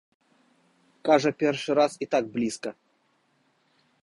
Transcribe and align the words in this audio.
Кажа, 1.09 1.31
першы 1.43 1.71
раз 1.81 1.93
і 2.07 2.09
так 2.17 2.23
блізка! 2.39 2.69